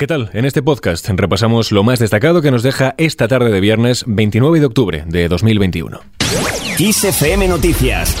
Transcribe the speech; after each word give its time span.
¿Qué 0.00 0.06
tal? 0.06 0.30
En 0.32 0.44
este 0.44 0.62
podcast 0.62 1.08
repasamos 1.08 1.72
lo 1.72 1.82
más 1.82 1.98
destacado 1.98 2.40
que 2.40 2.52
nos 2.52 2.62
deja 2.62 2.94
esta 2.98 3.26
tarde 3.26 3.50
de 3.50 3.58
viernes 3.58 4.04
29 4.06 4.60
de 4.60 4.66
octubre 4.66 5.04
de 5.08 5.26
2021. 5.26 5.98
XFM 6.78 7.48
Noticias 7.48 8.16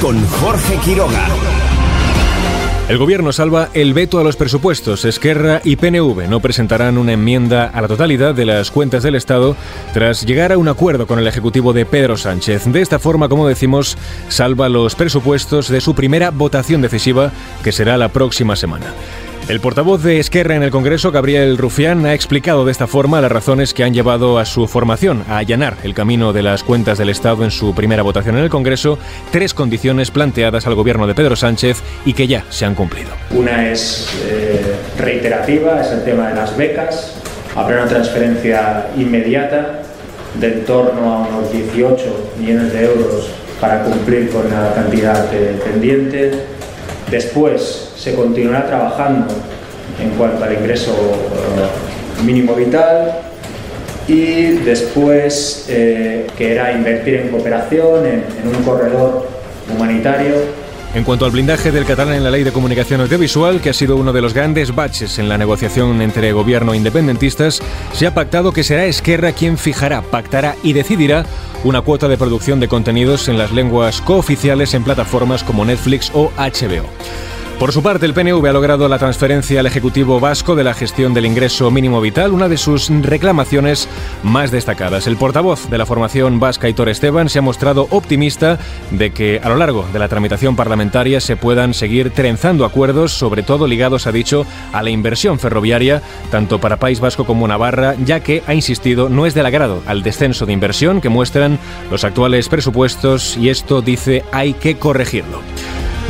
con 0.00 0.24
Jorge 0.26 0.78
Quiroga. 0.82 1.28
El 2.88 2.96
gobierno 2.96 3.30
salva 3.30 3.68
el 3.74 3.92
veto 3.92 4.18
a 4.18 4.24
los 4.24 4.36
presupuestos. 4.36 5.04
Esquerra 5.04 5.60
y 5.64 5.76
PNV 5.76 6.28
no 6.30 6.40
presentarán 6.40 6.96
una 6.96 7.12
enmienda 7.12 7.66
a 7.66 7.82
la 7.82 7.86
totalidad 7.86 8.34
de 8.34 8.46
las 8.46 8.70
cuentas 8.70 9.02
del 9.02 9.16
Estado 9.16 9.56
tras 9.92 10.24
llegar 10.24 10.50
a 10.50 10.58
un 10.58 10.66
acuerdo 10.66 11.06
con 11.06 11.18
el 11.18 11.26
Ejecutivo 11.28 11.74
de 11.74 11.84
Pedro 11.84 12.16
Sánchez. 12.16 12.64
De 12.64 12.80
esta 12.80 12.98
forma, 12.98 13.28
como 13.28 13.46
decimos, 13.46 13.98
salva 14.28 14.70
los 14.70 14.94
presupuestos 14.94 15.68
de 15.68 15.82
su 15.82 15.94
primera 15.94 16.30
votación 16.30 16.80
decisiva, 16.80 17.32
que 17.62 17.70
será 17.70 17.98
la 17.98 18.08
próxima 18.08 18.56
semana. 18.56 18.86
El 19.50 19.58
portavoz 19.58 20.04
de 20.04 20.20
Esquerra 20.20 20.54
en 20.54 20.62
el 20.62 20.70
Congreso, 20.70 21.10
Gabriel 21.10 21.58
Rufián, 21.58 22.06
ha 22.06 22.14
explicado 22.14 22.64
de 22.64 22.70
esta 22.70 22.86
forma 22.86 23.20
las 23.20 23.32
razones 23.32 23.74
que 23.74 23.82
han 23.82 23.92
llevado 23.92 24.38
a 24.38 24.44
su 24.44 24.68
formación 24.68 25.24
a 25.28 25.38
allanar 25.38 25.76
el 25.82 25.92
camino 25.92 26.32
de 26.32 26.44
las 26.44 26.62
cuentas 26.62 26.98
del 26.98 27.08
Estado 27.08 27.42
en 27.42 27.50
su 27.50 27.74
primera 27.74 28.04
votación 28.04 28.38
en 28.38 28.44
el 28.44 28.48
Congreso, 28.48 28.96
tres 29.32 29.52
condiciones 29.52 30.12
planteadas 30.12 30.68
al 30.68 30.76
gobierno 30.76 31.08
de 31.08 31.16
Pedro 31.16 31.34
Sánchez 31.34 31.82
y 32.04 32.12
que 32.12 32.28
ya 32.28 32.44
se 32.48 32.64
han 32.64 32.76
cumplido. 32.76 33.10
Una 33.32 33.68
es 33.68 34.08
eh, 34.28 34.76
reiterativa, 34.96 35.80
es 35.80 35.90
el 35.90 36.04
tema 36.04 36.28
de 36.28 36.36
las 36.36 36.56
becas. 36.56 37.16
Habrá 37.56 37.78
una 37.82 37.88
transferencia 37.88 38.86
inmediata 38.96 39.82
de 40.38 40.46
en 40.46 40.64
torno 40.64 41.12
a 41.12 41.26
unos 41.26 41.50
18 41.50 42.34
millones 42.38 42.72
de 42.72 42.84
euros 42.84 43.28
para 43.60 43.82
cumplir 43.82 44.30
con 44.30 44.48
la 44.48 44.72
cantidad 44.74 45.28
pendiente 45.64 46.60
Después 47.10 47.92
se 47.96 48.14
continuará 48.14 48.66
trabajando 48.66 49.34
en 50.00 50.10
cuanto 50.10 50.44
al 50.44 50.52
ingreso 50.52 50.92
eh, 50.92 52.24
mínimo 52.24 52.54
vital 52.54 53.20
y 54.08 54.52
después 54.64 55.66
eh, 55.68 56.26
que 56.36 56.52
era 56.52 56.72
invertir 56.72 57.16
en 57.16 57.28
cooperación, 57.28 58.06
en, 58.06 58.24
en 58.42 58.56
un 58.56 58.62
corredor 58.62 59.28
humanitario 59.72 60.34
en 60.92 61.04
cuanto 61.04 61.24
al 61.24 61.30
blindaje 61.30 61.70
del 61.70 61.84
catalán 61.84 62.14
en 62.14 62.24
la 62.24 62.32
Ley 62.32 62.42
de 62.42 62.50
Comunicación 62.50 63.00
Audiovisual, 63.00 63.60
que 63.60 63.70
ha 63.70 63.72
sido 63.72 63.96
uno 63.96 64.12
de 64.12 64.20
los 64.20 64.34
grandes 64.34 64.74
baches 64.74 65.20
en 65.20 65.28
la 65.28 65.38
negociación 65.38 66.02
entre 66.02 66.32
gobierno 66.32 66.72
e 66.72 66.78
independentistas, 66.78 67.60
se 67.92 68.08
ha 68.08 68.14
pactado 68.14 68.52
que 68.52 68.64
será 68.64 68.86
Esquerra 68.86 69.30
quien 69.30 69.56
fijará, 69.56 70.02
pactará 70.02 70.56
y 70.64 70.72
decidirá 70.72 71.26
una 71.62 71.82
cuota 71.82 72.08
de 72.08 72.16
producción 72.16 72.58
de 72.58 72.66
contenidos 72.66 73.28
en 73.28 73.38
las 73.38 73.52
lenguas 73.52 74.00
cooficiales 74.00 74.74
en 74.74 74.82
plataformas 74.82 75.44
como 75.44 75.64
Netflix 75.64 76.10
o 76.12 76.32
HBO. 76.36 76.84
Por 77.60 77.72
su 77.72 77.82
parte, 77.82 78.06
el 78.06 78.14
PNV 78.14 78.46
ha 78.46 78.52
logrado 78.54 78.88
la 78.88 78.98
transferencia 78.98 79.60
al 79.60 79.66
Ejecutivo 79.66 80.18
Vasco 80.18 80.56
de 80.56 80.64
la 80.64 80.72
gestión 80.72 81.12
del 81.12 81.26
ingreso 81.26 81.70
mínimo 81.70 82.00
vital, 82.00 82.32
una 82.32 82.48
de 82.48 82.56
sus 82.56 82.88
reclamaciones 82.88 83.86
más 84.22 84.50
destacadas. 84.50 85.06
El 85.06 85.18
portavoz 85.18 85.68
de 85.68 85.76
la 85.76 85.84
formación 85.84 86.40
vasca, 86.40 86.70
Hitor 86.70 86.88
Esteban, 86.88 87.28
se 87.28 87.38
ha 87.38 87.42
mostrado 87.42 87.86
optimista 87.90 88.58
de 88.92 89.10
que 89.10 89.42
a 89.44 89.50
lo 89.50 89.56
largo 89.56 89.86
de 89.92 89.98
la 89.98 90.08
tramitación 90.08 90.56
parlamentaria 90.56 91.20
se 91.20 91.36
puedan 91.36 91.74
seguir 91.74 92.12
trenzando 92.12 92.64
acuerdos, 92.64 93.12
sobre 93.12 93.42
todo 93.42 93.66
ligados, 93.66 94.06
ha 94.06 94.12
dicho, 94.12 94.46
a 94.72 94.82
la 94.82 94.88
inversión 94.88 95.38
ferroviaria, 95.38 96.00
tanto 96.30 96.62
para 96.62 96.78
País 96.78 96.98
Vasco 96.98 97.26
como 97.26 97.46
Navarra, 97.46 97.94
ya 98.02 98.20
que, 98.20 98.42
ha 98.46 98.54
insistido, 98.54 99.10
no 99.10 99.26
es 99.26 99.34
del 99.34 99.44
agrado 99.44 99.82
al 99.84 100.02
descenso 100.02 100.46
de 100.46 100.54
inversión 100.54 101.02
que 101.02 101.10
muestran 101.10 101.58
los 101.90 102.04
actuales 102.04 102.48
presupuestos 102.48 103.36
y 103.36 103.50
esto, 103.50 103.82
dice, 103.82 104.24
hay 104.32 104.54
que 104.54 104.78
corregirlo. 104.78 105.42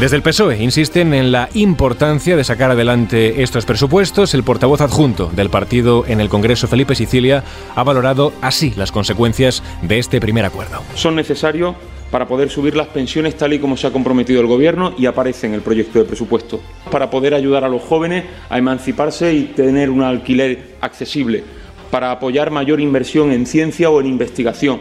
Desde 0.00 0.16
el 0.16 0.22
PSOE 0.22 0.62
insisten 0.62 1.12
en 1.12 1.30
la 1.30 1.50
importancia 1.52 2.34
de 2.34 2.42
sacar 2.42 2.70
adelante 2.70 3.42
estos 3.42 3.66
presupuestos. 3.66 4.32
El 4.32 4.44
portavoz 4.44 4.80
adjunto 4.80 5.30
del 5.36 5.50
partido 5.50 6.06
en 6.06 6.22
el 6.22 6.30
Congreso, 6.30 6.66
Felipe 6.68 6.94
Sicilia, 6.94 7.44
ha 7.76 7.82
valorado 7.82 8.32
así 8.40 8.72
las 8.78 8.92
consecuencias 8.92 9.62
de 9.82 9.98
este 9.98 10.18
primer 10.18 10.46
acuerdo. 10.46 10.80
Son 10.94 11.14
necesarios 11.16 11.76
para 12.10 12.26
poder 12.26 12.48
subir 12.48 12.76
las 12.76 12.86
pensiones 12.86 13.36
tal 13.36 13.52
y 13.52 13.58
como 13.58 13.76
se 13.76 13.88
ha 13.88 13.92
comprometido 13.92 14.40
el 14.40 14.46
Gobierno 14.46 14.94
y 14.96 15.04
aparece 15.04 15.48
en 15.48 15.52
el 15.52 15.60
proyecto 15.60 15.98
de 15.98 16.06
presupuesto, 16.06 16.62
para 16.90 17.10
poder 17.10 17.34
ayudar 17.34 17.64
a 17.64 17.68
los 17.68 17.82
jóvenes 17.82 18.24
a 18.48 18.56
emanciparse 18.56 19.34
y 19.34 19.52
tener 19.54 19.90
un 19.90 20.02
alquiler 20.02 20.76
accesible, 20.80 21.44
para 21.90 22.10
apoyar 22.10 22.50
mayor 22.50 22.80
inversión 22.80 23.32
en 23.32 23.44
ciencia 23.44 23.90
o 23.90 24.00
en 24.00 24.06
investigación, 24.06 24.80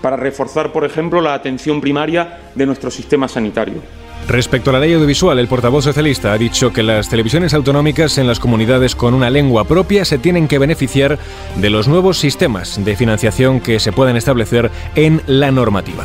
para 0.00 0.16
reforzar, 0.16 0.70
por 0.70 0.84
ejemplo, 0.84 1.20
la 1.20 1.34
atención 1.34 1.80
primaria 1.80 2.38
de 2.54 2.66
nuestro 2.66 2.92
sistema 2.92 3.26
sanitario. 3.26 4.03
Respecto 4.28 4.70
a 4.70 4.72
la 4.72 4.80
ley 4.80 4.94
audiovisual, 4.94 5.38
el 5.38 5.48
portavoz 5.48 5.84
socialista 5.84 6.32
ha 6.32 6.38
dicho 6.38 6.72
que 6.72 6.82
las 6.82 7.08
televisiones 7.08 7.52
autonómicas 7.52 8.16
en 8.16 8.26
las 8.26 8.40
comunidades 8.40 8.94
con 8.94 9.12
una 9.12 9.28
lengua 9.28 9.64
propia 9.64 10.04
se 10.04 10.18
tienen 10.18 10.48
que 10.48 10.58
beneficiar 10.58 11.18
de 11.56 11.70
los 11.70 11.88
nuevos 11.88 12.18
sistemas 12.18 12.82
de 12.82 12.96
financiación 12.96 13.60
que 13.60 13.78
se 13.78 13.92
puedan 13.92 14.16
establecer 14.16 14.70
en 14.94 15.20
la 15.26 15.50
normativa. 15.50 16.04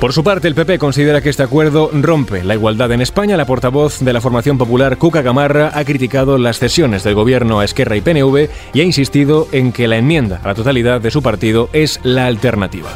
Por 0.00 0.12
su 0.12 0.24
parte, 0.24 0.48
el 0.48 0.56
PP 0.56 0.80
considera 0.80 1.20
que 1.20 1.28
este 1.28 1.44
acuerdo 1.44 1.88
rompe 1.92 2.42
la 2.42 2.54
igualdad 2.54 2.90
en 2.90 3.02
España. 3.02 3.36
La 3.36 3.46
portavoz 3.46 4.00
de 4.00 4.12
la 4.12 4.20
formación 4.20 4.58
popular, 4.58 4.96
Cuca 4.96 5.22
Gamarra, 5.22 5.70
ha 5.74 5.84
criticado 5.84 6.38
las 6.38 6.58
cesiones 6.58 7.04
del 7.04 7.14
gobierno 7.14 7.60
a 7.60 7.64
Esquerra 7.64 7.96
y 7.96 8.00
PNV 8.00 8.48
y 8.72 8.80
ha 8.80 8.84
insistido 8.84 9.46
en 9.52 9.70
que 9.70 9.86
la 9.86 9.98
enmienda 9.98 10.40
a 10.42 10.48
la 10.48 10.54
totalidad 10.54 11.00
de 11.00 11.12
su 11.12 11.22
partido 11.22 11.68
es 11.72 12.00
la 12.02 12.26
alternativa. 12.26 12.90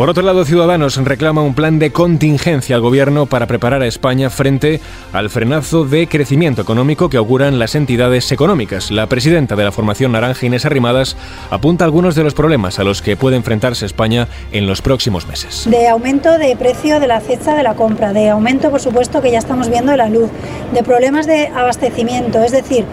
Por 0.00 0.08
otro 0.08 0.22
lado, 0.22 0.46
Ciudadanos 0.46 0.96
reclama 0.96 1.42
un 1.42 1.52
plan 1.52 1.78
de 1.78 1.92
contingencia 1.92 2.74
al 2.74 2.80
gobierno 2.80 3.26
para 3.26 3.46
preparar 3.46 3.82
a 3.82 3.86
España 3.86 4.30
frente 4.30 4.80
al 5.12 5.28
frenazo 5.28 5.84
de 5.84 6.06
crecimiento 6.06 6.62
económico 6.62 7.10
que 7.10 7.18
auguran 7.18 7.58
las 7.58 7.74
entidades 7.74 8.32
económicas. 8.32 8.90
La 8.90 9.08
presidenta 9.08 9.56
de 9.56 9.64
la 9.64 9.72
formación 9.72 10.12
naranja, 10.12 10.46
Inés 10.46 10.64
Arrimadas, 10.64 11.18
apunta 11.50 11.84
algunos 11.84 12.14
de 12.14 12.24
los 12.24 12.32
problemas 12.32 12.78
a 12.78 12.84
los 12.84 13.02
que 13.02 13.18
puede 13.18 13.36
enfrentarse 13.36 13.84
España 13.84 14.26
en 14.52 14.66
los 14.66 14.80
próximos 14.80 15.26
meses. 15.28 15.68
De 15.68 15.86
aumento 15.86 16.38
de 16.38 16.56
precio 16.56 16.98
de 16.98 17.06
la 17.06 17.20
cesta 17.20 17.54
de 17.54 17.62
la 17.62 17.74
compra, 17.74 18.14
de 18.14 18.30
aumento, 18.30 18.70
por 18.70 18.80
supuesto, 18.80 19.20
que 19.20 19.30
ya 19.30 19.38
estamos 19.38 19.68
viendo 19.68 19.90
de 19.90 19.98
la 19.98 20.08
luz, 20.08 20.30
de 20.72 20.82
problemas 20.82 21.26
de 21.26 21.48
abastecimiento, 21.48 22.42
es 22.42 22.52
decir, 22.52 22.86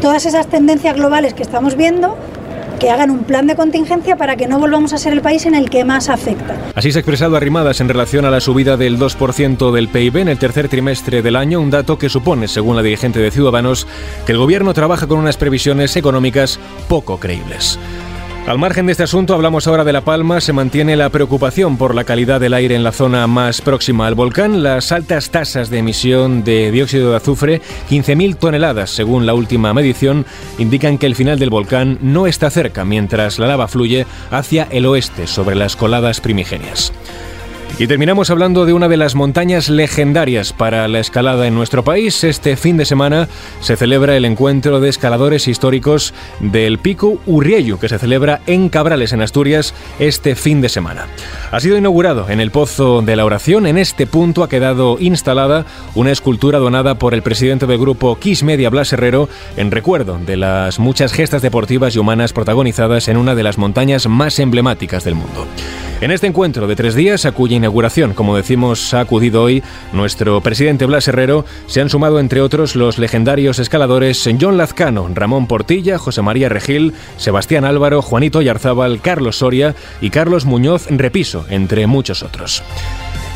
todas 0.00 0.26
esas 0.26 0.46
tendencias 0.46 0.94
globales 0.94 1.34
que 1.34 1.42
estamos 1.42 1.74
viendo 1.76 2.16
que 2.82 2.90
hagan 2.90 3.12
un 3.12 3.22
plan 3.22 3.46
de 3.46 3.54
contingencia 3.54 4.16
para 4.16 4.34
que 4.34 4.48
no 4.48 4.58
volvamos 4.58 4.92
a 4.92 4.98
ser 4.98 5.12
el 5.12 5.20
país 5.20 5.46
en 5.46 5.54
el 5.54 5.70
que 5.70 5.84
más 5.84 6.08
afecta. 6.08 6.56
Así 6.74 6.90
se 6.90 6.98
ha 6.98 7.02
expresado 7.02 7.36
Arrimadas 7.36 7.80
en 7.80 7.88
relación 7.88 8.24
a 8.24 8.30
la 8.30 8.40
subida 8.40 8.76
del 8.76 8.98
2% 8.98 9.70
del 9.70 9.86
PIB 9.86 10.16
en 10.16 10.28
el 10.28 10.38
tercer 10.38 10.68
trimestre 10.68 11.22
del 11.22 11.36
año, 11.36 11.60
un 11.60 11.70
dato 11.70 11.96
que 11.96 12.08
supone, 12.08 12.48
según 12.48 12.74
la 12.74 12.82
dirigente 12.82 13.20
de 13.20 13.30
Ciudadanos, 13.30 13.86
que 14.26 14.32
el 14.32 14.38
gobierno 14.38 14.74
trabaja 14.74 15.06
con 15.06 15.20
unas 15.20 15.36
previsiones 15.36 15.94
económicas 15.94 16.58
poco 16.88 17.20
creíbles. 17.20 17.78
Al 18.46 18.58
margen 18.58 18.86
de 18.86 18.92
este 18.92 19.04
asunto, 19.04 19.34
hablamos 19.34 19.68
ahora 19.68 19.84
de 19.84 19.92
La 19.92 20.00
Palma. 20.00 20.40
Se 20.40 20.52
mantiene 20.52 20.96
la 20.96 21.10
preocupación 21.10 21.78
por 21.78 21.94
la 21.94 22.02
calidad 22.02 22.40
del 22.40 22.54
aire 22.54 22.74
en 22.74 22.82
la 22.82 22.90
zona 22.90 23.28
más 23.28 23.60
próxima 23.60 24.08
al 24.08 24.16
volcán. 24.16 24.64
Las 24.64 24.90
altas 24.90 25.30
tasas 25.30 25.70
de 25.70 25.78
emisión 25.78 26.42
de 26.42 26.72
dióxido 26.72 27.10
de 27.10 27.16
azufre, 27.16 27.62
15.000 27.88 28.36
toneladas 28.36 28.90
según 28.90 29.26
la 29.26 29.34
última 29.34 29.72
medición, 29.72 30.26
indican 30.58 30.98
que 30.98 31.06
el 31.06 31.14
final 31.14 31.38
del 31.38 31.50
volcán 31.50 31.98
no 32.02 32.26
está 32.26 32.50
cerca 32.50 32.84
mientras 32.84 33.38
la 33.38 33.46
lava 33.46 33.68
fluye 33.68 34.06
hacia 34.32 34.64
el 34.70 34.86
oeste 34.86 35.28
sobre 35.28 35.54
las 35.54 35.76
coladas 35.76 36.20
primigenias. 36.20 36.92
Y 37.78 37.86
terminamos 37.86 38.30
hablando 38.30 38.66
de 38.66 38.74
una 38.74 38.88
de 38.88 38.96
las 38.96 39.14
montañas 39.14 39.68
legendarias 39.68 40.52
para 40.52 40.86
la 40.88 41.00
escalada 41.00 41.46
en 41.46 41.54
nuestro 41.54 41.82
país. 41.82 42.22
Este 42.22 42.56
fin 42.56 42.76
de 42.76 42.84
semana 42.84 43.28
se 43.60 43.76
celebra 43.76 44.16
el 44.16 44.24
encuentro 44.24 44.78
de 44.78 44.88
escaladores 44.88 45.48
históricos 45.48 46.12
del 46.38 46.78
Pico 46.78 47.18
Urriello, 47.26 47.80
que 47.80 47.88
se 47.88 47.98
celebra 47.98 48.40
en 48.46 48.68
Cabrales, 48.68 49.12
en 49.12 49.22
Asturias, 49.22 49.74
este 49.98 50.36
fin 50.36 50.60
de 50.60 50.68
semana. 50.68 51.06
Ha 51.50 51.60
sido 51.60 51.76
inaugurado 51.76 52.28
en 52.28 52.40
el 52.40 52.50
Pozo 52.50 53.02
de 53.02 53.16
la 53.16 53.24
Oración. 53.24 53.66
En 53.66 53.78
este 53.78 54.06
punto 54.06 54.44
ha 54.44 54.48
quedado 54.48 54.98
instalada 55.00 55.64
una 55.94 56.12
escultura 56.12 56.58
donada 56.58 56.96
por 56.96 57.14
el 57.14 57.22
presidente 57.22 57.66
del 57.66 57.78
grupo 57.78 58.16
Kiss 58.16 58.42
Media, 58.42 58.70
Blas 58.70 58.92
Herrero, 58.92 59.28
en 59.56 59.70
recuerdo 59.70 60.18
de 60.18 60.36
las 60.36 60.78
muchas 60.78 61.12
gestas 61.12 61.42
deportivas 61.42 61.96
y 61.96 61.98
humanas 61.98 62.32
protagonizadas 62.32 63.08
en 63.08 63.16
una 63.16 63.34
de 63.34 63.42
las 63.42 63.58
montañas 63.58 64.06
más 64.06 64.38
emblemáticas 64.38 65.04
del 65.04 65.14
mundo. 65.14 65.46
En 66.02 66.10
este 66.10 66.26
encuentro 66.26 66.66
de 66.66 66.74
tres 66.74 66.96
días, 66.96 67.26
a 67.26 67.30
cuya 67.30 67.58
inauguración, 67.58 68.12
como 68.12 68.36
decimos, 68.36 68.92
ha 68.92 68.98
acudido 68.98 69.40
hoy 69.40 69.62
nuestro 69.92 70.40
presidente 70.40 70.84
Blas 70.84 71.06
Herrero, 71.06 71.44
se 71.68 71.80
han 71.80 71.90
sumado 71.90 72.18
entre 72.18 72.40
otros 72.40 72.74
los 72.74 72.98
legendarios 72.98 73.60
escaladores 73.60 74.28
John 74.40 74.56
Lazcano, 74.58 75.08
Ramón 75.14 75.46
Portilla, 75.46 75.98
José 75.98 76.20
María 76.20 76.48
Regil, 76.48 76.92
Sebastián 77.18 77.64
Álvaro, 77.64 78.02
Juanito 78.02 78.42
Yarzábal, 78.42 79.00
Carlos 79.00 79.38
Soria 79.38 79.76
y 80.00 80.10
Carlos 80.10 80.44
Muñoz 80.44 80.88
Repiso, 80.90 81.46
entre 81.50 81.86
muchos 81.86 82.24
otros. 82.24 82.64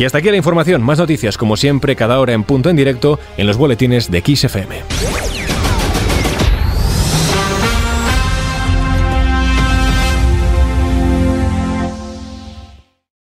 Y 0.01 0.05
hasta 0.05 0.19
aquí 0.19 0.29
la 0.33 0.37
información. 0.37 0.83
Más 0.83 0.99
noticias, 0.99 1.39
como 1.39 1.57
siempre, 1.57 1.95
cada 1.95 2.19
hora 2.19 2.33
en 2.33 2.43
punto 2.43 2.69
en 2.69 2.75
directo 2.75 3.21
en 3.37 3.47
los 3.47 3.59
boletines 3.59 4.11
de 4.11 4.23
XFM. 4.23 5.46